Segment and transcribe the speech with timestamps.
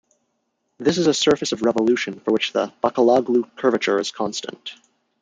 [0.79, 4.73] This is a surface of revolution for which the "Bacaloglu curvature" is constant.